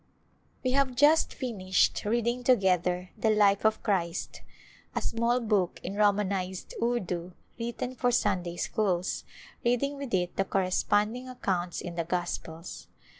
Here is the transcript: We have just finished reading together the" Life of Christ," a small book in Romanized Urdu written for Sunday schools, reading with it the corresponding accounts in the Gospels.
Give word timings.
We 0.63 0.71
have 0.71 0.95
just 0.95 1.31
finished 1.31 2.05
reading 2.05 2.43
together 2.43 3.11
the" 3.15 3.29
Life 3.45 3.63
of 3.63 3.83
Christ," 3.83 4.41
a 4.95 4.99
small 5.03 5.39
book 5.39 5.79
in 5.83 5.93
Romanized 5.93 6.73
Urdu 6.81 7.33
written 7.59 7.93
for 7.93 8.09
Sunday 8.09 8.55
schools, 8.57 9.25
reading 9.63 9.97
with 9.97 10.11
it 10.15 10.37
the 10.37 10.45
corresponding 10.45 11.29
accounts 11.29 11.81
in 11.81 11.97
the 11.97 12.03
Gospels. 12.03 12.87